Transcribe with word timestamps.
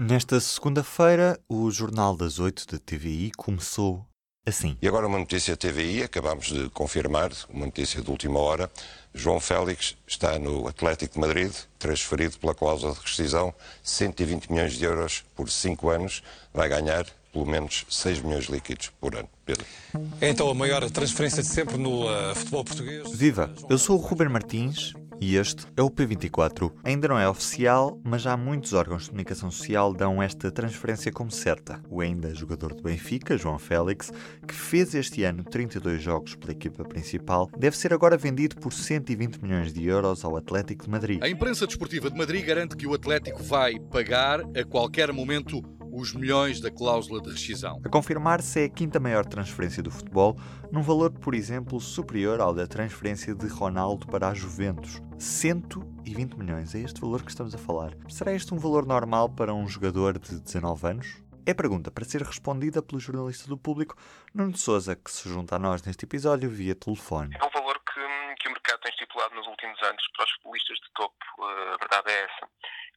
Nesta 0.00 0.38
segunda-feira, 0.38 1.40
o 1.48 1.68
Jornal 1.72 2.16
das 2.16 2.38
Oito 2.38 2.64
da 2.68 2.78
TVI 2.78 3.32
começou 3.36 4.06
assim. 4.46 4.76
E 4.80 4.86
agora 4.86 5.08
uma 5.08 5.18
notícia 5.18 5.56
TVI, 5.56 6.04
acabamos 6.04 6.52
de 6.52 6.70
confirmar, 6.70 7.32
uma 7.52 7.66
notícia 7.66 8.00
de 8.00 8.08
última 8.08 8.38
hora. 8.38 8.70
João 9.12 9.40
Félix 9.40 9.96
está 10.06 10.38
no 10.38 10.68
Atlético 10.68 11.14
de 11.14 11.20
Madrid, 11.20 11.52
transferido 11.80 12.38
pela 12.38 12.54
cláusula 12.54 12.92
de 12.94 13.00
rescisão, 13.00 13.52
120 13.82 14.52
milhões 14.52 14.74
de 14.74 14.84
euros 14.84 15.24
por 15.34 15.50
5 15.50 15.90
anos, 15.90 16.22
vai 16.54 16.68
ganhar 16.68 17.04
pelo 17.32 17.44
menos 17.44 17.84
6 17.90 18.20
milhões 18.20 18.44
líquidos 18.44 18.92
por 19.00 19.16
ano. 19.16 19.28
Pedro. 19.44 19.66
É 20.20 20.28
então 20.28 20.48
a 20.48 20.54
maior 20.54 20.88
transferência 20.92 21.42
de 21.42 21.48
sempre 21.48 21.76
no 21.76 22.04
uh, 22.04 22.36
futebol 22.36 22.64
português. 22.64 23.10
Viva! 23.10 23.52
Eu 23.68 23.76
sou 23.76 23.98
o 23.98 24.00
Ruben 24.00 24.28
Martins 24.28 24.94
e 25.20 25.36
este 25.36 25.66
é 25.76 25.82
o 25.82 25.90
P24. 25.90 26.72
Ainda 26.84 27.08
não 27.08 27.18
é 27.18 27.28
oficial, 27.28 28.00
mas 28.04 28.22
já 28.22 28.36
muitos 28.36 28.72
órgãos 28.72 29.04
de 29.04 29.10
comunicação 29.10 29.50
social 29.50 29.92
dão 29.92 30.22
esta 30.22 30.50
transferência 30.50 31.10
como 31.12 31.30
certa. 31.30 31.80
O 31.90 32.00
ainda 32.00 32.34
jogador 32.34 32.74
do 32.74 32.82
Benfica, 32.82 33.36
João 33.36 33.58
Félix, 33.58 34.12
que 34.46 34.54
fez 34.54 34.94
este 34.94 35.24
ano 35.24 35.44
32 35.44 36.02
jogos 36.02 36.34
pela 36.34 36.52
equipa 36.52 36.84
principal, 36.84 37.50
deve 37.56 37.76
ser 37.76 37.92
agora 37.92 38.16
vendido 38.16 38.56
por 38.56 38.72
120 38.72 39.42
milhões 39.42 39.72
de 39.72 39.86
euros 39.86 40.24
ao 40.24 40.36
Atlético 40.36 40.84
de 40.84 40.90
Madrid. 40.90 41.22
A 41.22 41.28
imprensa 41.28 41.66
desportiva 41.66 42.10
de 42.10 42.16
Madrid 42.16 42.44
garante 42.44 42.76
que 42.76 42.86
o 42.86 42.94
Atlético 42.94 43.42
vai 43.42 43.78
pagar 43.78 44.40
a 44.40 44.64
qualquer 44.64 45.12
momento 45.12 45.62
os 45.98 46.14
milhões 46.14 46.60
da 46.60 46.70
cláusula 46.70 47.20
de 47.20 47.30
rescisão. 47.30 47.80
A 47.84 47.88
confirmar-se 47.88 48.60
é 48.60 48.64
a 48.64 48.68
quinta 48.68 49.00
maior 49.00 49.26
transferência 49.26 49.82
do 49.82 49.90
futebol, 49.90 50.38
num 50.70 50.82
valor, 50.82 51.10
por 51.10 51.34
exemplo, 51.34 51.80
superior 51.80 52.40
ao 52.40 52.54
da 52.54 52.66
transferência 52.66 53.34
de 53.34 53.48
Ronaldo 53.48 54.06
para 54.06 54.28
a 54.28 54.34
Juventus. 54.34 55.02
120 55.18 56.34
milhões, 56.34 56.74
é 56.74 56.78
este 56.78 57.00
valor 57.00 57.22
que 57.22 57.30
estamos 57.30 57.54
a 57.54 57.58
falar. 57.58 57.92
Será 58.08 58.32
este 58.32 58.54
um 58.54 58.58
valor 58.58 58.86
normal 58.86 59.28
para 59.28 59.52
um 59.52 59.66
jogador 59.66 60.18
de 60.18 60.40
19 60.40 60.86
anos? 60.86 61.28
É 61.44 61.54
pergunta 61.54 61.90
para 61.90 62.04
ser 62.04 62.22
respondida 62.22 62.82
pelo 62.82 63.00
jornalista 63.00 63.48
do 63.48 63.56
público 63.56 63.96
Nuno 64.34 64.52
de 64.52 64.60
Souza, 64.60 64.94
que 64.94 65.10
se 65.10 65.28
junta 65.28 65.56
a 65.56 65.58
nós 65.58 65.82
neste 65.82 66.04
episódio 66.04 66.50
via 66.50 66.74
telefone. 66.74 67.34
É 67.34 67.44
um 67.44 67.50
valor 67.50 67.80
que, 67.80 68.00
que 68.38 68.48
o 68.48 68.52
mercado 68.52 68.80
tem 68.80 68.92
estipulado 68.92 69.34
nos 69.34 69.46
últimos 69.46 69.82
anos 69.82 70.04
para 70.14 70.24
os 70.26 70.30
futbolistas 70.32 70.76
de 70.76 70.92
topo, 70.94 71.24
eh, 71.40 71.74
a 71.74 71.76
verdade 71.78 72.10
é 72.10 72.24
essa. 72.24 72.48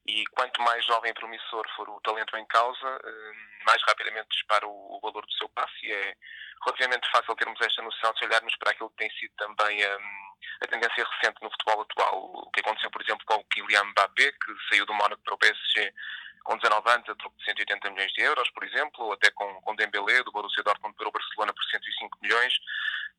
E 0.08 0.26
quanto 0.28 0.62
mais 0.62 0.84
jovem 0.86 1.12
e 1.12 1.14
promissor 1.14 1.66
for 1.76 1.88
o 1.90 2.02
talento 2.02 2.36
em 2.36 2.46
causa, 2.46 3.00
eh, 3.04 3.32
mais 3.66 3.82
rapidamente 3.88 4.30
dispara 4.30 4.66
o 4.68 5.00
valor 5.02 5.26
do 5.26 5.34
seu 5.34 5.48
passe 5.50 5.74
e 5.84 5.92
é 5.92 6.16
relativamente 6.66 7.10
fácil 7.12 7.36
termos 7.36 7.60
esta 7.62 7.82
noção 7.82 8.14
se 8.18 8.26
olharmos 8.26 8.56
para 8.58 8.72
aquilo 8.72 8.90
que 8.92 8.98
tem 8.98 9.12
sido 9.12 9.34
também 9.36 9.84
a, 9.84 9.98
a 10.62 10.68
tendência 10.68 11.06
recente 11.06 11.42
no 11.42 11.52
futebol 11.52 11.82
atual. 11.82 12.32
O 12.34 12.52
que 12.52 12.62
aconteceu, 12.62 12.90
por 12.90 13.02
exemplo, 13.02 13.26
com 13.26 13.36
o 13.36 13.46
Kylian 13.46 13.84
Mbappé, 13.84 14.32
que 14.32 14.70
saiu 14.70 14.86
do 14.86 14.94
Mónaco 14.94 15.22
para 15.24 15.36
o 15.36 15.38
PSG 15.38 15.94
com 16.44 16.58
19 16.58 16.90
anos 16.90 17.10
a 17.10 17.16
troco 17.16 17.38
de 17.38 17.46
180 17.46 17.92
milhões 17.92 18.12
de 18.14 18.22
euros, 18.22 18.50
por 18.52 18.64
exemplo, 18.64 19.06
ou 19.06 19.14
até 19.14 19.30
com, 19.32 19.62
com 19.62 19.76
Dembélé, 19.76 20.24
do 20.24 20.32
Borussia 20.32 20.64
Dortmund 20.64 20.96
para 20.96 21.08
o 21.08 21.12
Barcelona 21.12 21.54
por 21.54 21.64
105 21.64 22.18
milhões. 22.22 22.54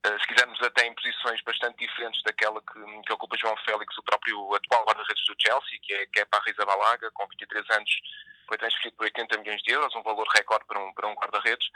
Uh, 0.04 0.18
se 0.18 0.26
quisermos 0.26 0.60
até 0.60 0.86
em 0.86 0.94
posições 0.94 1.40
bastante 1.42 1.78
diferentes 1.78 2.20
daquela 2.24 2.60
que, 2.60 3.02
que 3.06 3.12
ocupa 3.12 3.36
João 3.36 3.56
Félix, 3.58 3.96
o 3.96 4.02
próprio 4.02 4.54
atual 4.54 4.84
guarda-redes 4.84 5.24
do 5.26 5.36
Chelsea, 5.38 5.78
que 5.80 5.94
é, 5.94 6.06
que 6.06 6.20
é 6.20 6.24
Parris 6.24 6.58
Abalaga, 6.58 7.10
com 7.12 7.26
23 7.28 7.70
anos, 7.70 8.00
foi 8.48 8.58
transferido 8.58 8.96
por 8.96 9.04
80 9.04 9.38
milhões 9.38 9.62
de 9.62 9.72
euros, 9.72 9.94
um 9.94 10.02
valor 10.02 10.26
recorde 10.28 10.64
para 10.66 10.78
um, 10.80 10.92
para 10.92 11.08
um 11.08 11.14
guarda-redes. 11.14 11.68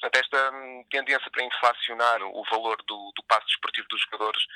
Portanto, 0.00 0.22
esta 0.22 0.52
hum, 0.54 0.84
tendência 0.90 1.30
para 1.30 1.44
inflacionar 1.44 2.22
o 2.22 2.44
valor 2.50 2.76
do, 2.86 3.12
do 3.16 3.22
passo 3.24 3.46
desportivo 3.46 3.88
dos 3.88 4.00
jogadores 4.02 4.46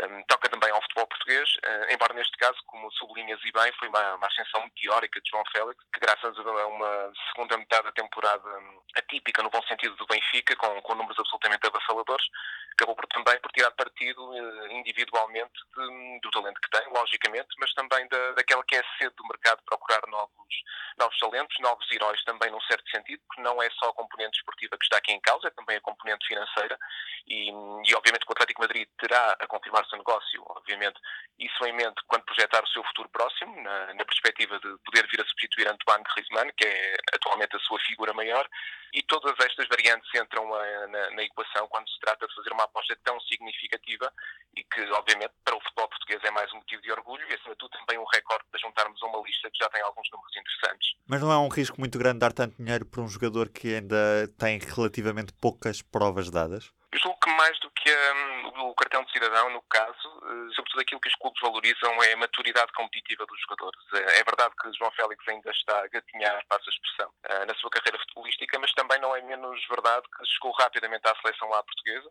um, 0.00 0.22
toca 0.24 0.48
também 0.48 0.70
ao 0.70 0.80
futebol 0.82 1.06
português, 1.06 1.48
uh, 1.56 1.92
embora 1.92 2.14
neste 2.14 2.36
caso, 2.38 2.56
como 2.66 2.90
sublinhas 2.92 3.40
e 3.44 3.52
bem, 3.52 3.72
foi 3.78 3.88
uma, 3.88 4.14
uma 4.14 4.26
ascensão 4.26 4.68
teórica 4.80 5.20
de 5.20 5.28
João 5.28 5.44
Félix, 5.52 5.84
que 5.92 6.00
graças 6.00 6.38
a 6.38 6.66
uma 6.66 7.12
segunda 7.28 7.58
metade 7.58 7.84
da 7.84 7.92
temporada 7.92 8.48
um, 8.48 8.80
atípica, 8.96 9.42
no 9.42 9.50
bom 9.50 9.62
sentido 9.62 9.94
do 9.96 10.06
Benfica, 10.06 10.56
com, 10.56 10.80
com 10.80 10.94
números 10.94 11.18
absolutamente 11.18 11.66
avassaladores, 11.66 12.26
acabou 12.72 12.96
por, 12.96 13.06
também 13.08 13.38
por 13.40 13.52
tirar 13.52 13.70
partido 13.72 14.30
uh, 14.30 14.72
individualmente 14.72 15.52
de, 15.76 16.20
do 16.20 16.30
talento 16.30 16.60
que 16.60 16.70
tem, 16.70 16.88
logicamente, 16.88 17.48
mas 17.58 17.72
também 17.74 18.08
da, 18.08 18.32
daquela 18.32 18.64
que 18.64 18.76
é 18.76 18.82
sede 18.98 19.14
do 19.16 19.26
mercado 19.28 19.60
procurar 19.66 20.00
novos, 20.08 20.54
novos 20.98 21.18
talentos, 21.18 21.56
novos 21.60 21.86
heróis 21.92 22.22
também 22.24 22.50
num 22.50 22.60
certo 22.62 22.88
sentido, 22.90 23.22
porque 23.28 23.42
não 23.42 23.62
é 23.62 23.68
só 23.78 23.90
a 23.90 23.94
componente 23.94 24.38
esportiva 24.38 24.78
que 24.78 24.84
está 24.84 24.96
aqui 24.96 25.12
em 25.12 25.20
causa, 25.20 25.48
é 25.48 25.50
também 25.50 25.76
a 25.76 25.80
componente 25.80 26.26
financeira 26.26 26.78
e, 27.26 27.50
e 27.50 27.94
obviamente 27.94 28.24
que 28.24 28.30
o 28.30 28.32
Atlético 28.32 28.62
Madrid 28.62 28.88
terá 28.98 29.36
a 29.38 29.46
confirmar 29.46 29.81
seu 29.86 29.98
negócio, 29.98 30.42
obviamente, 30.48 30.98
isso 31.38 31.64
em 31.66 31.72
mente 31.72 32.02
quando 32.06 32.24
projetar 32.24 32.62
o 32.62 32.68
seu 32.68 32.82
futuro 32.84 33.08
próximo, 33.08 33.54
na, 33.62 33.94
na 33.94 34.04
perspectiva 34.04 34.58
de 34.58 34.76
poder 34.84 35.06
vir 35.08 35.20
a 35.20 35.26
substituir 35.26 35.68
Antoine 35.68 36.04
Griezmann, 36.04 36.50
que 36.56 36.64
é 36.64 36.96
atualmente 37.14 37.56
a 37.56 37.60
sua 37.60 37.78
figura 37.80 38.12
maior, 38.12 38.48
e 38.92 39.02
todas 39.02 39.34
estas 39.40 39.66
variantes 39.68 40.08
entram 40.14 40.54
a, 40.54 40.86
na, 40.88 41.10
na, 41.10 41.22
equação 41.22 41.66
quando 41.68 41.88
se 41.88 41.98
trata 42.00 42.26
de 42.26 42.34
fazer 42.34 42.52
uma 42.52 42.64
aposta 42.64 42.96
tão 43.02 43.18
significativa 43.20 44.12
e 44.54 44.62
que, 44.64 44.82
obviamente, 44.92 45.32
para 45.44 45.56
o 45.56 45.60
futebol 45.60 45.88
português 45.88 46.20
é 46.22 46.30
mais 46.30 46.52
um 46.52 46.56
motivo 46.56 46.82
de 46.82 46.92
orgulho 46.92 47.26
e, 47.28 47.34
acima 47.34 47.50
de 47.50 47.58
tudo, 47.58 47.70
também 47.70 47.98
um 47.98 48.04
recorde 48.12 48.44
para 48.50 48.60
juntarmos 48.60 49.02
a 49.02 49.06
uma 49.06 49.22
lista 49.26 49.50
que 49.50 49.58
já 49.58 49.70
tem 49.70 49.82
alguns 49.82 50.08
números 50.10 50.36
interessantes. 50.36 50.94
Mas 51.06 51.20
não 51.22 51.32
é 51.32 51.38
um 51.38 51.48
risco 51.48 51.80
muito 51.80 51.98
grande 51.98 52.18
dar 52.18 52.32
tanto 52.32 52.56
dinheiro 52.56 52.84
para 52.84 53.00
um 53.00 53.08
jogador 53.08 53.48
que 53.48 53.74
ainda 53.74 54.28
tem 54.38 54.58
relativamente 54.58 55.32
poucas 55.40 55.80
provas 55.80 56.30
dadas? 56.30 56.70
Eu 56.92 56.98
julgo 57.00 57.18
que 57.20 57.30
mais 57.30 57.58
do 57.60 57.70
que 57.70 57.90
um, 57.90 58.41
o 58.60 58.74
cartão 58.74 59.04
de 59.04 59.12
cidadão, 59.12 59.50
no 59.50 59.62
caso, 59.62 60.08
uh, 60.08 60.54
sobretudo 60.54 60.80
aquilo 60.80 61.00
que 61.00 61.08
os 61.08 61.14
clubes 61.16 61.40
valorizam 61.40 62.02
é 62.02 62.12
a 62.12 62.16
maturidade 62.16 62.72
competitiva 62.72 63.24
dos 63.26 63.40
jogadores. 63.40 63.80
É, 63.94 64.20
é 64.20 64.24
verdade 64.24 64.54
que 64.60 64.72
João 64.78 64.90
Félix 64.92 65.26
ainda 65.28 65.50
está 65.50 65.78
a 65.80 65.88
gatinhar, 65.88 66.44
passa 66.48 66.64
a 66.66 66.72
expressão, 66.72 67.10
uh, 67.10 67.46
na 67.46 67.54
sua 67.54 67.70
carreira 67.70 67.98
futebolística, 67.98 68.58
mas 68.58 68.72
também 68.72 69.00
não 69.00 69.14
é 69.14 69.22
menos 69.22 69.64
verdade 69.68 70.06
que 70.16 70.26
chegou 70.26 70.52
rapidamente 70.52 71.08
à 71.08 71.14
seleção 71.16 71.48
lá 71.48 71.62
portuguesa, 71.62 72.10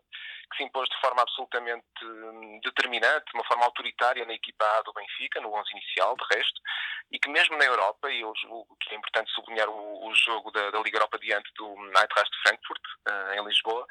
que 0.50 0.56
se 0.56 0.64
impôs 0.64 0.88
de 0.88 1.00
forma 1.00 1.22
absolutamente 1.22 1.86
um, 2.04 2.60
determinante, 2.60 3.26
de 3.26 3.34
uma 3.34 3.44
forma 3.44 3.64
autoritária 3.64 4.24
na 4.24 4.34
equipa 4.34 4.64
A 4.78 4.82
do 4.82 4.92
Benfica, 4.92 5.40
no 5.40 5.52
11 5.52 5.70
inicial, 5.72 6.16
de 6.16 6.36
resto, 6.36 6.60
e 7.10 7.18
que 7.18 7.28
mesmo 7.28 7.56
na 7.56 7.64
Europa, 7.64 8.10
e 8.10 8.20
eu 8.20 8.32
julgo 8.40 8.76
que 8.80 8.94
é 8.94 8.98
importante 8.98 9.30
sublinhar 9.32 9.68
o, 9.68 10.08
o 10.08 10.14
jogo 10.14 10.50
da, 10.50 10.70
da, 10.70 10.80
Liga 10.80 10.96
Europa 10.96 11.18
diante 11.18 11.52
do 11.54 11.74
Eintracht 11.98 12.30
de 12.30 12.42
Frankfurt, 12.42 12.82
em 13.36 13.44
Lisboa, 13.44 13.86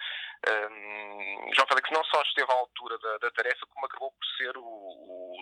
um, 0.48 1.54
João 1.54 1.68
Félix 1.68 1.90
não 1.92 2.04
só 2.06 2.22
esteve 2.24 2.41
à 2.50 2.54
altura 2.56 2.98
da, 2.98 3.18
da 3.18 3.32
tarefa, 3.32 3.66
como 3.68 3.86
acabou 3.86 4.12
por 4.12 4.26
ser 4.38 4.58
o, 4.58 4.62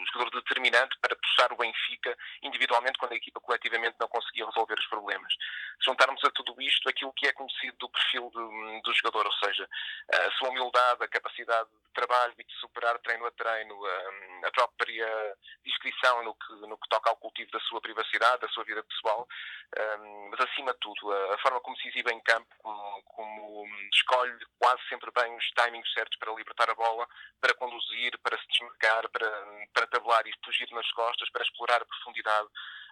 o, 0.02 0.06
jogador 0.14 0.32
determinante 0.42 0.98
para 1.02 1.16
puxar 1.16 1.52
o 1.54 1.58
Benfica 1.58 2.18
individualmente 2.42 2.98
quando 2.98 3.14
a 3.14 3.16
equipa 3.16 3.40
coletivamente 3.40 3.96
não 4.00 4.08
conseguia 4.08 4.46
resolver 4.46 4.78
os 4.78 4.88
problemas. 4.88 5.34
Se 5.80 5.86
juntarmos 5.86 6.24
a 6.24 6.32
tudo 6.32 6.60
isto 6.62 6.90
aquilo 6.90 7.14
que 7.14 7.28
é 7.28 7.34
conhecido 7.34 7.76
do 7.78 7.90
perfil 7.90 8.30
do, 8.30 8.82
do 8.82 8.94
jogador, 8.94 9.26
ou 9.26 9.34
seja, 9.34 9.68
a 10.12 10.32
sua 10.32 10.50
humildade, 10.50 11.04
a 11.04 11.08
capacidade 11.08 11.70
de 11.70 11.94
trabalho 11.94 12.34
e 12.38 12.44
de 12.44 12.54
superar 12.56 12.98
treino 13.00 13.26
a 13.26 13.32
treino, 13.32 13.86
a, 13.86 14.48
a 14.48 14.52
própria 14.52 15.38
discrição 15.66 16.24
no 16.24 16.36
que, 16.36 16.54
no 16.68 16.78
que 16.78 16.90
toca 16.90 17.10
ao 17.10 17.18
cultivo 17.18 17.52
da 17.52 17.60
sua 17.62 17.82
privacidade, 17.82 18.42
da 18.42 18.50
sua 18.50 18.64
vida 18.64 18.84
pessoal, 18.84 19.28
um, 19.78 20.30
mas 20.32 20.40
acima 20.42 20.74
de 20.74 20.80
tudo, 20.80 21.12
a, 21.12 21.36
a, 21.36 21.38
forma 21.40 21.60
como 21.62 21.78
se 21.78 21.88
exibe 21.90 22.12
em 22.12 22.20
campo, 22.22 22.48
como, 22.58 23.04
como 23.04 23.68
escolhe 23.94 24.46
quase 24.58 24.82
sempre 24.90 25.12
bem 25.12 25.36
os 25.36 25.52
timings 25.52 25.92
certos 25.94 26.18
para 26.18 26.34
libertar 26.34 26.70
a 26.70 26.76
bola, 26.76 27.08
para 27.40 27.54
conduzir, 27.54 28.18
para 28.20 28.38
se 28.38 28.48
desmarcar, 28.48 29.10
para, 29.10 29.30
para 29.74 29.88
tabelar 29.90 30.26
e 30.28 30.34
fugir 30.44 30.70
nas 30.72 30.90
costas, 30.92 31.30
para 31.30 31.44
explorar 31.44 31.82
a 31.82 31.86
profundidade. 31.86 32.48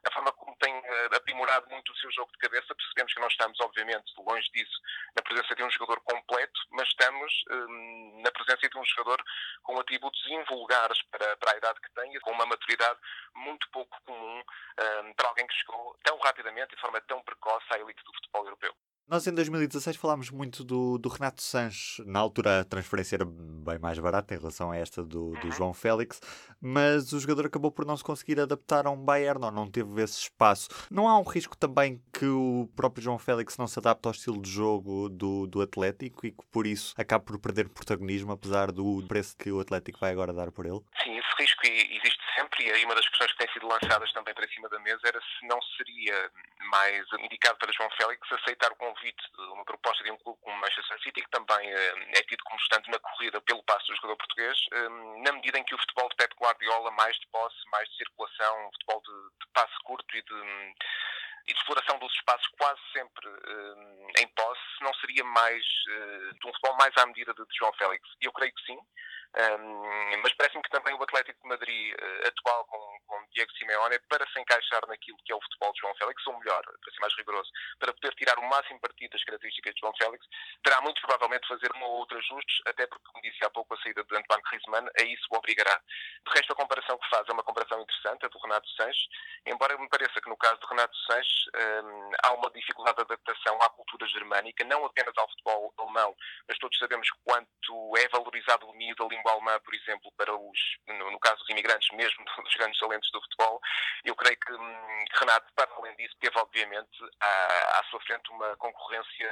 A 0.05 0.11
forma 0.11 0.31
como 0.33 0.55
tem 0.57 0.73
uh, 0.73 1.15
aprimorado 1.15 1.69
muito 1.69 1.91
o 1.91 1.97
seu 1.97 2.11
jogo 2.11 2.31
de 2.31 2.37
cabeça, 2.37 2.75
percebemos 2.75 3.13
que 3.13 3.19
nós 3.19 3.31
estamos, 3.31 3.59
obviamente, 3.61 4.13
longe 4.17 4.49
disso, 4.51 4.79
na 5.15 5.21
presença 5.21 5.55
de 5.55 5.63
um 5.63 5.71
jogador 5.71 5.99
completo, 6.01 6.59
mas 6.71 6.87
estamos 6.87 7.33
um, 7.49 8.21
na 8.23 8.31
presença 8.31 8.69
de 8.69 8.77
um 8.77 8.85
jogador 8.85 9.23
com 9.63 9.79
atributos 9.79 10.25
invulgares 10.27 11.01
para, 11.03 11.37
para 11.37 11.53
a 11.53 11.57
idade 11.57 11.81
que 11.81 11.91
tem, 11.93 12.19
com 12.19 12.31
uma 12.31 12.45
maturidade 12.45 12.99
muito 13.35 13.69
pouco 13.71 13.99
comum 14.05 14.39
um, 14.39 15.13
para 15.13 15.29
alguém 15.29 15.47
que 15.47 15.55
chegou 15.55 15.97
tão 16.03 16.17
rapidamente 16.19 16.73
e 16.73 16.75
de 16.75 16.81
forma 16.81 17.01
tão 17.01 17.21
precoce 17.23 17.65
à 17.71 17.79
elite 17.79 18.03
do 18.03 18.13
futebol 18.13 18.45
europeu. 18.45 18.75
Nós 19.09 19.25
em 19.25 19.33
2016 19.33 19.95
falámos 19.95 20.29
muito 20.29 20.65
do, 20.65 20.97
do 20.97 21.07
Renato 21.07 21.41
Sanches. 21.41 22.05
Na 22.05 22.19
altura 22.19 22.59
a 22.59 22.63
transferência 22.65 23.15
era 23.15 23.25
bem 23.25 23.79
mais 23.79 23.97
barata 23.97 24.35
em 24.35 24.37
relação 24.37 24.69
a 24.69 24.75
esta 24.75 25.01
do, 25.01 25.31
do 25.39 25.49
João 25.49 25.73
Félix, 25.73 26.19
mas 26.59 27.13
o 27.13 27.19
jogador 27.21 27.45
acabou 27.45 27.71
por 27.71 27.85
não 27.85 27.95
se 27.95 28.03
conseguir 28.03 28.37
adaptar 28.37 28.85
a 28.85 28.91
um 28.91 28.97
Bayern 28.97 29.45
ou 29.45 29.49
não 29.49 29.65
teve 29.65 30.01
esse 30.01 30.19
espaço. 30.19 30.67
Não 30.91 31.07
há 31.07 31.17
um 31.17 31.23
risco 31.23 31.55
também 31.55 32.01
que 32.11 32.25
o 32.25 32.69
próprio 32.75 33.01
João 33.01 33.17
Félix 33.17 33.57
não 33.57 33.65
se 33.65 33.79
adapte 33.79 34.05
ao 34.09 34.11
estilo 34.11 34.41
de 34.41 34.51
jogo 34.51 35.07
do, 35.07 35.47
do 35.47 35.61
Atlético 35.61 36.27
e 36.27 36.31
que 36.31 36.45
por 36.51 36.67
isso 36.67 36.93
acabe 36.97 37.23
por 37.23 37.39
perder 37.39 37.69
protagonismo, 37.69 38.33
apesar 38.33 38.73
do 38.73 39.07
preço 39.07 39.37
que 39.37 39.49
o 39.49 39.61
Atlético 39.61 40.01
vai 40.01 40.11
agora 40.11 40.33
dar 40.33 40.51
por 40.51 40.65
ele? 40.65 40.81
Sim, 41.01 41.17
esse 41.17 41.29
risco 41.39 41.61
existe 41.65 42.26
sempre 42.37 42.67
e 42.67 42.71
aí 42.71 42.85
uma 42.85 42.93
das 42.93 43.07
questões 43.09 43.31
que 43.31 43.37
têm 43.39 43.51
sido 43.51 43.67
lançadas 43.67 44.11
também 44.13 44.33
para 44.33 44.47
cima 44.49 44.69
da 44.69 44.79
mesa 44.79 45.01
era 45.03 45.19
se 45.19 45.47
não 45.47 45.59
seria 45.75 46.31
mais 46.69 47.05
indicado 47.19 47.57
para 47.57 47.73
João 47.73 47.89
Félix 47.91 48.31
aceitar 48.31 48.71
o 48.71 48.75
convite 48.75 49.23
de 49.35 49.41
uma 49.53 49.65
proposta 49.65 50.03
de 50.03 50.11
um 50.11 50.17
clube 50.17 50.39
como 50.41 50.57
Manchester 50.57 51.01
City, 51.01 51.21
que 51.21 51.31
também 51.31 51.71
eh, 51.71 52.09
é 52.15 52.21
tido 52.23 52.43
como 52.43 52.59
estando 52.59 52.87
na 52.89 52.99
corrida 52.99 53.41
pelo 53.41 53.63
passo 53.63 53.87
do 53.87 53.95
jogador 53.95 54.17
português, 54.17 54.57
eh, 54.71 54.89
na 55.23 55.31
medida 55.33 55.57
em 55.57 55.63
que 55.63 55.73
o 55.73 55.79
futebol 55.79 56.09
de 56.09 56.15
Pep 56.15 56.35
Guardiola, 56.39 56.91
mais 56.91 57.17
de 57.17 57.27
posse, 57.27 57.57
mais 57.71 57.89
de 57.89 57.97
circulação, 57.97 58.67
um 58.67 58.71
futebol 58.71 59.01
de, 59.01 59.45
de 59.45 59.51
passe 59.53 59.73
curto 59.83 60.17
e 60.17 60.21
de 60.21 60.73
e 61.47 61.53
de 61.53 61.59
exploração 61.59 61.97
dos 61.97 62.13
espaços 62.13 62.45
quase 62.59 62.81
sempre 62.91 63.25
uh, 63.25 64.07
em 64.19 64.27
posse, 64.35 64.61
não 64.81 64.93
seria 64.95 65.23
mais 65.23 65.63
de 65.63 66.45
um 66.45 66.51
futebol 66.51 66.75
mais 66.75 66.91
à 66.97 67.05
medida 67.05 67.33
de, 67.33 67.41
de 67.45 67.57
João 67.57 67.71
Félix? 67.75 68.05
Eu 68.19 68.33
creio 68.33 68.53
que 68.53 68.65
sim. 68.65 68.77
Um, 69.35 70.21
mas 70.21 70.33
parece-me 70.33 70.63
que 70.63 70.69
também 70.69 70.93
o 70.93 71.03
Atlético 71.03 71.41
de 71.41 71.49
Madrid 71.49 71.93
uh, 71.93 72.27
atual 72.27 72.65
com, 72.65 72.97
com 73.05 73.27
Diego 73.31 73.51
Simeone, 73.53 73.99
para 74.09 74.25
se 74.31 74.39
encaixar 74.39 74.81
naquilo 74.87 75.17
que 75.25 75.31
é 75.31 75.35
o 75.35 75.41
futebol 75.41 75.73
de 75.73 75.79
João 75.79 75.95
Félix, 75.95 76.27
ou 76.27 76.39
melhor, 76.39 76.63
para 76.63 76.91
ser 76.91 76.99
mais 76.99 77.15
rigoroso, 77.15 77.49
para 77.79 77.93
poder 77.93 78.15
tirar 78.15 78.39
o 78.39 78.49
máximo 78.49 78.79
partido 78.79 79.11
das 79.11 79.23
características 79.23 79.73
de 79.73 79.79
João 79.81 79.93
Félix, 79.97 80.25
terá 80.63 80.81
muito 80.81 81.01
provavelmente 81.01 81.47
fazer 81.47 81.69
um 81.75 81.83
ou 81.83 81.99
outro 81.99 82.17
ajuste, 82.17 82.63
até 82.65 82.87
porque, 82.87 83.05
como 83.11 83.21
disse 83.21 83.45
há 83.45 83.49
pouco, 83.49 83.73
a 83.73 83.77
saída 83.81 84.03
de 84.03 84.17
Antoine 84.17 84.43
Griezmann 84.43 84.89
a 84.99 85.03
isso 85.03 85.27
o 85.29 85.37
obrigará. 85.37 85.79
De 86.25 86.33
resto, 86.33 86.53
a 86.53 86.55
comparação 86.55 86.97
que 86.97 87.09
faz 87.09 87.27
é 87.27 87.33
uma 87.33 87.43
comparação 87.43 87.81
interessante, 87.81 88.25
a 88.25 88.29
do 88.29 88.39
Renato 88.39 88.69
Sanches, 88.69 89.07
embora 89.45 89.77
me 89.77 89.89
pareça 89.89 90.19
que 90.21 90.29
no 90.29 90.37
caso 90.37 90.59
de 90.59 90.67
Renato 90.67 90.97
Sanches 91.05 91.45
um, 91.83 92.11
há 92.23 92.33
uma 92.33 92.49
dificuldade 92.51 92.97
de 92.97 93.03
adaptação 93.03 93.57
à 93.61 93.69
cultura 93.69 94.07
germânica, 94.07 94.63
não 94.65 94.85
apenas 94.85 95.13
ao 95.17 95.29
futebol 95.29 95.73
alemão, 95.77 96.15
mas 96.47 96.57
todos 96.57 96.77
sabemos 96.77 97.09
quanto 97.23 97.97
é 97.97 98.07
valorizado 98.09 98.65
o 98.65 98.71
domínio 98.71 98.95
da 98.95 99.05
alemã, 99.25 99.59
por 99.59 99.73
exemplo, 99.73 100.11
para 100.17 100.35
os, 100.35 100.59
no, 100.87 101.19
caso 101.19 101.37
dos 101.37 101.49
imigrantes 101.49 101.89
mesmo, 101.95 102.23
dos 102.43 102.55
grandes 102.55 102.79
talentos 102.79 103.09
do 103.11 103.21
futebol. 103.21 103.61
Eu 104.03 104.15
creio 104.15 104.37
que 104.39 104.53
hum, 104.53 105.05
Renato, 105.19 105.51
para 105.55 105.69
além 105.77 105.95
disso, 105.95 106.15
teve 106.19 106.37
obviamente 106.37 106.97
à, 107.19 107.79
à 107.79 107.83
sua 107.89 107.99
frente 108.01 108.29
uma 108.31 108.55
concorrência 108.57 109.29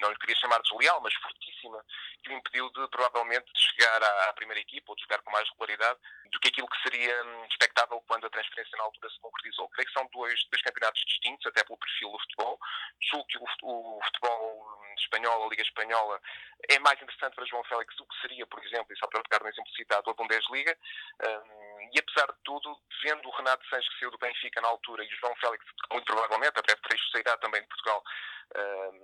não 0.00 0.10
lhe 0.10 0.18
queria 0.18 0.36
chamar 0.36 0.60
desleal, 0.62 1.00
mas 1.00 1.14
fortíssima, 1.14 1.84
que 2.22 2.30
o 2.30 2.36
impediu 2.36 2.68
de 2.70 2.88
provavelmente 2.88 3.50
de 3.52 3.60
chegar 3.60 4.02
à, 4.02 4.30
à, 4.30 4.32
primeira 4.32 4.60
equipa 4.60 4.90
ou 4.90 4.96
de 4.96 5.02
jogar 5.02 5.20
com 5.22 5.30
mais 5.30 5.48
regularidade 5.50 5.98
do 6.32 6.40
que 6.40 6.48
aquilo 6.48 6.68
que 6.68 6.82
seria 6.82 7.24
hum, 7.24 7.44
expectável 7.50 8.02
quando 8.06 8.26
a 8.26 8.30
transferência 8.30 8.76
na 8.76 8.84
altura 8.84 9.10
se 9.10 9.20
concretizou. 9.20 9.68
Creio 9.70 9.86
que 9.86 9.92
são 9.92 10.08
dois, 10.12 10.44
dois 10.50 10.62
campeonatos 10.62 11.04
distintos, 11.06 11.46
até 11.46 11.62
pelo 11.64 11.78
perfil 11.78 12.10
do 12.10 12.18
futebol. 12.18 12.58
Julgo 13.10 13.26
que 13.26 13.38
o, 13.38 13.46
o 13.62 14.00
futebol 14.04 14.73
hum, 14.94 14.98
espanhol, 14.98 15.44
a 15.44 15.48
Liga 15.48 15.62
Espanhola, 15.62 16.20
é 16.68 16.78
mais 16.78 17.00
interessante 17.00 17.34
para 17.34 17.44
João 17.46 17.64
Félix 17.64 17.94
do 17.96 18.06
que 18.06 18.20
seria, 18.20 18.46
por 18.46 18.62
exemplo, 18.64 18.92
e 18.92 18.96
só 18.96 19.06
para 19.06 19.22
pegar 19.22 19.42
no 19.42 19.48
exemplo 19.48 19.70
citado, 19.74 20.10
a 20.10 20.14
Bundesliga. 20.14 20.76
Um, 21.22 21.73
e 21.92 21.98
apesar 21.98 22.26
de 22.26 22.38
tudo, 22.44 22.76
vendo 23.02 23.28
o 23.28 23.36
Renato 23.36 23.66
Sanches 23.68 23.88
que 23.94 23.98
saiu 24.00 24.10
do 24.10 24.18
Benfica 24.18 24.60
na 24.60 24.68
altura 24.68 25.04
e 25.04 25.08
o 25.08 25.16
João 25.18 25.34
Félix, 25.36 25.64
muito 25.92 26.04
provavelmente, 26.04 26.58
até 26.58 26.74
trecho 26.76 27.10
sairá 27.10 27.36
também 27.38 27.60
de 27.62 27.68
Portugal, 27.68 28.02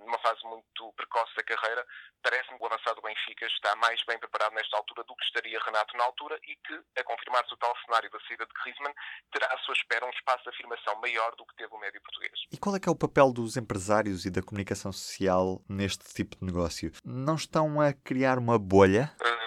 numa 0.04 0.18
fase 0.18 0.40
muito 0.44 0.92
precoce 0.94 1.34
da 1.36 1.42
carreira, 1.42 1.86
parece-me 2.22 2.58
que 2.58 2.62
o 2.62 2.66
avançado 2.66 2.96
do 2.96 3.02
Benfica 3.02 3.46
está 3.46 3.74
mais 3.76 4.02
bem 4.04 4.18
preparado 4.18 4.54
nesta 4.54 4.76
altura 4.76 5.02
do 5.04 5.16
que 5.16 5.24
estaria 5.24 5.58
Renato 5.64 5.96
na 5.96 6.04
altura 6.04 6.38
e 6.44 6.56
que, 6.56 6.74
a 6.98 7.04
confirmar-se 7.04 7.52
o 7.54 7.56
tal 7.56 7.74
cenário 7.84 8.10
da 8.10 8.20
saída 8.20 8.46
de 8.46 8.52
Griezmann, 8.62 8.94
terá 9.32 9.46
à 9.46 9.58
sua 9.58 9.74
espera 9.74 10.06
um 10.06 10.10
espaço 10.10 10.44
de 10.44 10.50
afirmação 10.50 11.00
maior 11.00 11.34
do 11.36 11.46
que 11.46 11.56
teve 11.56 11.74
o 11.74 11.78
médio 11.78 12.00
português. 12.02 12.32
E 12.52 12.58
qual 12.58 12.76
é 12.76 12.80
que 12.80 12.88
é 12.88 12.92
o 12.92 12.96
papel 12.96 13.32
dos 13.32 13.56
empresários 13.56 14.24
e 14.24 14.30
da 14.30 14.42
comunicação 14.42 14.92
social 14.92 15.60
neste 15.68 16.12
tipo 16.14 16.36
de 16.36 16.44
negócio? 16.44 16.92
Não 17.04 17.34
estão 17.34 17.80
a 17.80 17.92
criar 17.92 18.38
uma 18.38 18.58
bolha? 18.58 19.12
Uh, 19.20 19.39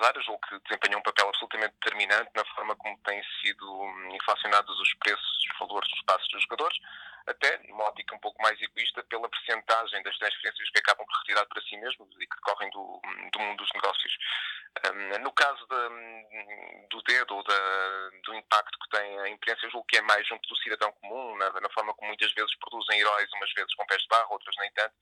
aos 0.00 0.10
empresários, 0.10 0.28
ou 0.28 0.38
que 0.38 0.58
desempenham 0.60 0.98
um 0.98 1.02
papel 1.02 1.28
absolutamente 1.28 1.74
determinante 1.74 2.30
na 2.34 2.44
forma 2.54 2.74
como 2.76 2.96
têm 2.98 3.22
sido 3.40 3.64
hum, 3.70 4.08
inflacionados 4.14 4.80
os 4.80 4.94
preços, 4.94 5.46
os 5.52 5.58
valores 5.58 5.88
dos 5.90 6.02
passos 6.02 6.28
dos 6.28 6.42
jogadores, 6.42 6.78
até 7.26 7.58
numa 7.68 7.84
ótica 7.84 8.14
um 8.14 8.18
pouco 8.18 8.40
mais 8.42 8.60
egoísta, 8.60 9.02
pela 9.04 9.28
percentagem 9.28 10.02
das 10.02 10.16
transferências 10.18 10.70
que 10.70 10.78
acabam 10.78 11.06
por 11.06 11.18
retirar 11.18 11.46
para 11.46 11.62
si 11.62 11.76
mesmos 11.76 12.08
e 12.18 12.26
que 12.26 12.36
decorrem 12.36 12.70
do, 12.70 13.00
do 13.32 13.40
mundo 13.40 13.58
dos 13.58 13.70
negócios. 13.74 14.18
Um, 14.86 15.18
no 15.22 15.32
caso 15.32 15.66
de, 15.66 16.88
do 16.88 17.02
dedo 17.02 17.36
ou 17.36 17.42
do 17.42 18.34
impacto 18.34 18.78
que 18.78 18.96
tem 18.96 19.18
a 19.20 19.28
imprensa, 19.28 19.68
julgo 19.68 19.86
que 19.86 19.96
é 19.96 20.02
mais 20.02 20.26
junto 20.26 20.48
do 20.48 20.56
cidadão 20.58 20.92
comum, 20.92 21.36
na, 21.36 21.50
na, 21.60 21.68
forma 21.70 21.92
como 21.94 22.08
muitas 22.08 22.32
vezes 22.32 22.54
produzem 22.56 23.00
heróis, 23.00 23.28
umas 23.34 23.52
vezes 23.52 23.74
com 23.74 23.86
pés 23.86 24.00
de 24.00 24.08
barro, 24.08 24.32
outras 24.32 24.54
nem 24.60 24.70
tanto, 24.72 24.94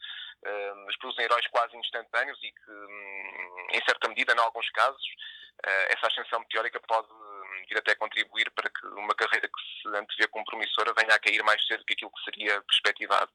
mas 0.86 0.96
produzem 0.98 1.24
heróis 1.26 1.46
quase 1.48 1.76
instantâneos 1.76 2.38
e 2.42 2.50
que, 2.50 3.76
em 3.76 3.84
certa 3.84 4.08
medida, 4.08 4.32
em 4.32 4.38
alguns 4.38 4.68
casos, 4.70 4.87
uh, 4.96 5.92
essa 5.92 6.06
ascensão 6.06 6.40
meteórica 6.40 6.80
pode 6.80 7.08
vir 7.66 7.78
até 7.78 7.94
contribuir 7.94 8.50
para 8.52 8.70
que 8.70 8.86
uma 8.86 9.14
carreira 9.14 9.48
que 9.48 9.82
se 9.82 9.96
antevê 9.96 10.28
como 10.28 10.44
promissora 10.44 10.94
venha 10.96 11.14
a 11.14 11.18
cair 11.18 11.42
mais 11.42 11.64
cedo 11.66 11.84
que 11.84 11.94
aquilo 11.94 12.12
que 12.12 12.24
seria 12.24 12.60
perspectivado. 12.62 13.30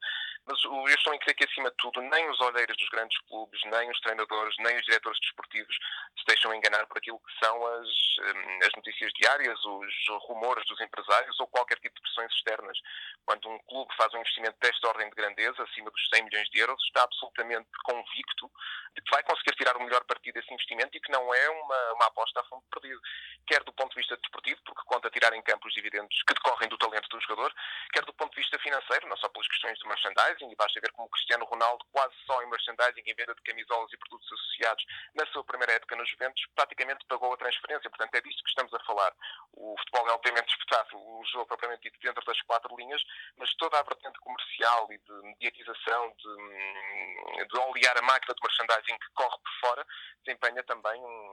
Mas 0.45 0.61
eu 0.65 0.85
estou 0.87 1.13
em 1.13 1.19
crer 1.19 1.35
que, 1.35 1.45
acima 1.45 1.69
de 1.69 1.77
tudo, 1.77 2.01
nem 2.01 2.29
os 2.29 2.39
olheiros 2.41 2.75
dos 2.75 2.89
grandes 2.89 3.17
clubes, 3.29 3.61
nem 3.65 3.89
os 3.89 3.99
treinadores, 4.01 4.55
nem 4.59 4.75
os 4.75 4.83
diretores 4.83 5.19
desportivos 5.21 5.75
se 6.19 6.25
deixam 6.27 6.53
enganar 6.53 6.85
por 6.87 6.97
aquilo 6.97 7.19
que 7.19 7.45
são 7.45 7.65
as, 7.65 7.87
hum, 8.19 8.59
as 8.61 8.71
notícias 8.75 9.11
diárias, 9.13 9.57
os 9.63 9.93
rumores 10.27 10.65
dos 10.67 10.79
empresários 10.81 11.39
ou 11.39 11.47
qualquer 11.47 11.79
tipo 11.79 11.95
de 11.95 12.01
pressões 12.01 12.33
externas. 12.33 12.77
Quando 13.25 13.49
um 13.49 13.57
clube 13.59 13.95
faz 13.95 14.13
um 14.13 14.19
investimento 14.19 14.57
desta 14.59 14.87
ordem 14.87 15.09
de 15.09 15.15
grandeza, 15.15 15.63
acima 15.63 15.89
dos 15.89 16.09
100 16.13 16.23
milhões 16.25 16.49
de 16.49 16.59
euros, 16.59 16.83
está 16.83 17.03
absolutamente 17.03 17.69
convicto 17.83 18.51
de 18.95 19.01
que 19.01 19.11
vai 19.11 19.23
conseguir 19.23 19.55
tirar 19.55 19.77
o 19.77 19.83
melhor 19.83 20.03
partido 20.03 20.33
desse 20.33 20.53
investimento 20.53 20.95
e 20.95 20.99
que 20.99 21.11
não 21.11 21.33
é 21.33 21.49
uma, 21.49 21.93
uma 21.93 22.05
aposta 22.07 22.41
a 22.41 22.43
fundo 22.45 22.63
perdido. 22.71 22.99
Quer 23.45 23.63
do 23.63 23.73
ponto 23.73 23.89
de 23.89 23.99
vista 23.99 24.15
desportivo, 24.17 24.61
porque 24.65 24.81
conta 24.85 25.09
tirar 25.09 25.33
em 25.33 25.41
campo 25.41 25.67
os 25.67 25.73
dividendos 25.73 26.23
que 26.27 26.33
decorrem 26.33 26.69
do 26.69 26.77
talento 26.77 27.09
do 27.09 27.19
jogador, 27.21 27.53
quer 27.91 28.05
do 28.05 28.13
ponto 28.13 28.31
de 28.31 28.41
vista 28.41 28.57
financeiro, 28.59 29.07
não 29.07 29.17
só 29.17 29.27
pelas 29.29 29.47
questões 29.47 29.77
de 29.77 29.87
merchandising, 29.87 30.49
e 30.49 30.55
basta 30.55 30.79
ver 30.79 30.91
como 30.93 31.09
Cristiano 31.09 31.45
Ronaldo, 31.45 31.85
quase 31.91 32.13
só 32.25 32.41
em 32.41 32.49
merchandising, 32.49 33.03
em 33.05 33.15
venda 33.15 33.35
de 33.35 33.41
camisolas 33.41 33.91
e 33.91 33.97
produtos 33.97 34.31
associados, 34.31 34.85
na 35.15 35.25
sua 35.27 35.43
primeira 35.43 35.73
época 35.73 35.95
nos 35.95 36.09
Juventus, 36.09 36.45
praticamente 36.55 37.05
pagou 37.05 37.33
a 37.33 37.37
transferência. 37.37 37.89
Portanto, 37.89 38.15
é 38.15 38.21
disto 38.21 38.43
que 38.43 38.49
estamos 38.49 38.73
a 38.73 38.79
falar. 38.85 39.13
O 39.53 39.75
futebol 39.79 40.07
é 40.09 40.13
obviamente 40.13 40.47
disputado, 40.47 40.95
o 40.95 41.23
jogo 41.25 41.47
propriamente 41.47 41.83
dito 41.83 41.99
dentro 41.99 42.23
das 42.25 42.39
quatro 42.41 42.75
linhas, 42.77 43.01
mas 43.37 43.53
toda 43.55 43.79
a 43.79 43.83
vertente 43.83 44.19
comercial 44.19 44.87
e 44.91 44.97
de 44.97 45.13
mediatização, 45.23 46.15
de, 46.17 47.45
de 47.45 47.57
olear 47.57 47.97
a 47.97 48.01
máquina 48.01 48.33
de 48.33 48.41
merchandising 48.41 48.97
que 48.99 49.13
corre 49.13 49.37
por 49.37 49.59
fora, 49.59 49.87
desempenha 50.25 50.63
também 50.63 51.01
um, 51.03 51.31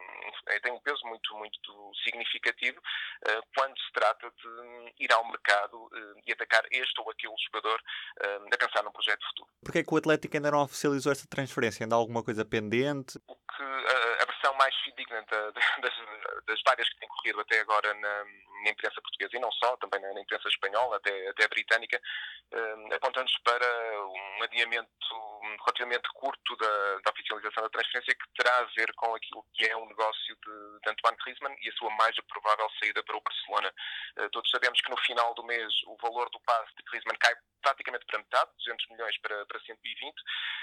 tem 0.62 0.72
um 0.72 0.80
peso 0.80 1.06
muito, 1.06 1.36
muito 1.36 1.92
significativo 2.02 2.78
uh, 2.78 3.42
quando 3.54 3.76
se 3.78 3.92
trata 3.92 4.30
de 4.30 4.94
ir 5.04 5.12
ao 5.12 5.26
mercado 5.26 5.76
uh, 5.76 6.20
e 6.26 6.32
atacar 6.32 6.64
este 6.70 7.00
ou 7.00 7.10
aquele 7.10 7.34
jogador 7.46 7.80
uh, 7.80 8.54
a 8.54 8.58
pensar 8.58 8.82
num 8.82 8.92
projeto 8.92 9.26
futuro. 9.28 9.48
Porquê 9.62 9.78
é 9.78 9.84
que 9.84 9.94
o 9.94 9.96
Atlético 9.96 10.36
ainda 10.36 10.50
não 10.50 10.62
oficializou 10.62 11.12
esta 11.12 11.26
transferência? 11.28 11.84
Ainda 11.84 11.94
há 11.94 11.98
alguma 11.98 12.22
coisa 12.22 12.44
pendente? 12.44 13.18
O 13.26 13.36
que 13.60 13.64
a, 13.64 14.22
a 14.22 14.24
versão 14.24 14.54
mais 14.54 14.74
fidedigna 14.76 15.22
da, 15.30 15.50
das, 15.50 15.94
das, 16.46 16.62
várias 16.64 16.88
que 16.88 16.98
têm 16.98 17.08
corrido 17.08 17.40
até 17.40 17.60
agora 17.60 17.92
na, 17.94 18.24
na, 18.24 18.70
imprensa 18.70 19.00
portuguesa 19.02 19.36
e 19.36 19.40
não 19.40 19.52
só, 19.52 19.76
também 19.76 20.00
na, 20.00 20.14
na 20.14 20.20
imprensa 20.20 20.48
espanhola, 20.48 20.96
até, 20.96 21.28
até 21.28 21.46
britânica, 21.48 22.00
apontando-nos 22.94 23.36
para 23.44 23.66
um 24.06 24.42
adiamento 24.42 24.90
relativamente 25.58 26.08
curto 26.14 26.56
da, 26.56 27.00
da, 27.04 27.10
oficialização 27.10 27.62
da 27.62 27.70
transferência 27.70 28.14
que 28.14 28.42
terá 28.42 28.58
a 28.58 28.64
ver 28.76 28.92
com 28.94 29.14
aquilo 29.14 29.44
que 29.54 29.66
é 29.66 29.76
um 29.76 29.86
negócio 29.86 30.36
de, 30.36 30.80
de 30.80 30.90
Antoine 30.90 31.16
Griezmann 31.24 31.56
e 31.60 31.68
a 31.68 31.72
sua 31.72 31.90
mais 31.90 32.16
provável 32.26 32.68
saída 32.78 33.02
para 33.02 33.16
o 33.16 33.20
Barcelona. 33.20 33.72
Uh, 34.18 34.30
todos 34.30 34.50
sabemos 34.50 34.80
que 34.80 34.90
no 34.90 34.96
final 34.98 35.34
do 35.34 35.44
mês 35.44 35.72
o 35.86 35.96
valor 35.96 36.28
do 36.30 36.40
passe 36.40 36.74
de 36.76 36.82
Griezmann 36.84 37.16
cai 37.18 37.34
praticamente 37.60 38.06
para 38.06 38.18
metade, 38.18 38.50
200 38.58 38.88
milhões 38.88 39.18
para, 39.18 39.46
para 39.46 39.60
120, 39.60 40.14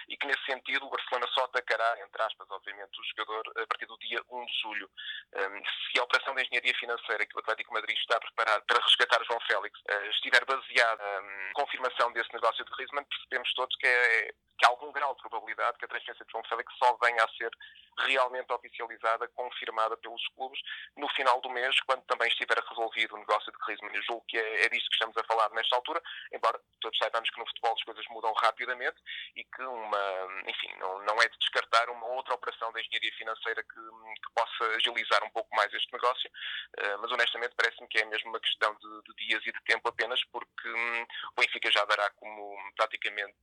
e 0.09 0.17
que 0.17 0.27
nesse 0.27 0.43
sentido 0.45 0.85
o 0.85 0.89
Barcelona 0.89 1.27
só 1.33 1.45
atacará, 1.45 1.97
entre 2.03 2.21
aspas, 2.21 2.47
obviamente, 2.49 2.86
o 2.97 3.03
jogador 3.03 3.51
a 3.57 3.67
partir 3.67 3.85
do 3.85 3.97
dia 3.97 4.21
1 4.29 4.45
de 4.45 4.61
julho. 4.61 4.89
Se 5.33 5.99
a 5.99 6.03
operação 6.03 6.35
de 6.35 6.43
engenharia 6.43 6.73
financeira 6.75 7.25
que 7.25 7.35
o 7.35 7.39
Atlético 7.39 7.73
Madrid 7.73 7.97
está 7.97 8.19
preparado 8.19 8.63
para 8.65 8.83
resgatar 8.83 9.23
João 9.25 9.39
Félix 9.41 9.79
uh, 9.79 10.09
estiver 10.11 10.43
baseada 10.45 11.21
na 11.21 11.53
confirmação 11.53 12.11
desse 12.13 12.33
negócio 12.33 12.63
de 12.63 12.71
Griezmann, 12.71 13.05
percebemos 13.05 13.53
todos 13.53 13.75
que, 13.77 13.87
é, 13.87 14.33
que 14.57 14.65
há 14.65 14.69
algum 14.69 14.91
grau 14.91 15.15
de 15.15 15.21
probabilidade 15.21 15.77
que 15.77 15.85
a 15.85 15.87
transferência 15.87 16.25
de 16.25 16.31
João 16.31 16.43
Félix 16.45 16.73
só 16.77 16.97
venha 17.01 17.23
a 17.23 17.29
ser 17.29 17.51
realmente 17.99 18.51
oficializada, 18.53 19.27
confirmada 19.29 19.97
pelos 19.97 20.25
clubes 20.29 20.59
no 20.95 21.09
final 21.09 21.41
do 21.41 21.49
mês, 21.49 21.79
quando 21.81 22.03
também 22.03 22.27
estiver 22.27 22.57
resolvido 22.57 23.15
o 23.15 23.19
negócio 23.19 23.51
de 23.51 23.57
Griezmann. 23.65 23.95
Eu 23.95 24.03
julgo 24.03 24.25
que 24.27 24.37
é, 24.37 24.65
é 24.65 24.69
disto 24.69 24.89
que 24.89 24.95
estamos 24.95 25.17
a 25.17 25.23
falar 25.23 25.49
nesta 25.51 25.75
altura, 25.75 26.01
embora 26.31 26.59
todos 26.81 26.97
saibamos 26.97 27.29
que 27.29 27.39
no 27.39 27.47
futebol 27.47 27.73
as 27.73 27.83
coisas 27.83 28.05
mudam 28.09 28.33
rapidamente 28.33 28.97
e 29.35 29.43
que 29.43 29.63
uma, 29.63 30.43
enfim, 30.47 30.73
não, 30.77 31.03
não 31.05 31.21
é 31.21 31.27
de 31.27 31.37
descartar 31.39 31.89
uma 31.89 32.07
outra 32.07 32.35
operação 32.35 32.71
de 32.77 32.87
engenharia 32.87 33.11
financeira 33.17 33.63
que, 33.63 33.79
que 33.79 34.33
possa 34.35 34.75
agilizar 34.75 35.23
um 35.23 35.29
pouco 35.29 35.55
mais 35.55 35.73
este 35.73 35.91
negócio, 35.91 36.29
uh, 36.29 37.01
mas 37.01 37.11
honestamente 37.11 37.53
parece-me 37.55 37.87
que 37.87 37.99
é 37.99 38.05
mesmo 38.05 38.29
uma 38.29 38.39
questão 38.39 38.75
de, 38.75 39.01
de, 39.03 39.27
dias 39.27 39.41
e 39.45 39.51
de 39.51 39.63
tempo 39.65 39.87
apenas, 39.87 40.23
porque 40.31 40.69
um, 40.69 41.01
o 41.03 41.41
Benfica 41.41 41.71
já 41.71 41.83
dará 41.85 42.09
como 42.11 42.57
praticamente 42.75 43.35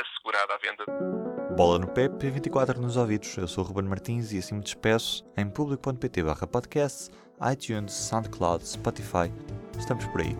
assegurada 0.00 0.54
a 0.54 0.58
venda. 0.58 0.84
Bola 1.56 1.78
no 1.78 1.88
pé, 1.88 2.08
P24 2.08 2.76
nos 2.76 2.96
ouvidos. 2.96 3.36
Eu 3.36 3.48
sou 3.48 3.64
o 3.64 3.66
Ruben 3.66 3.84
Martins 3.84 4.32
e 4.32 4.38
assim 4.38 4.54
me 4.54 4.62
despeço 4.62 5.24
em 5.36 5.50
público.pt 5.50 6.22
podcast, 6.50 7.10
iTunes, 7.52 7.92
SoundCloud, 7.92 8.66
Spotify. 8.66 9.30
Estamos 9.78 10.06
por 10.06 10.20
aí. 10.20 10.34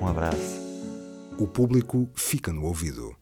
Um 0.00 0.08
abraço. 0.08 0.68
O 1.38 1.46
público 1.46 2.10
fica 2.16 2.52
no 2.52 2.64
ouvido. 2.64 3.16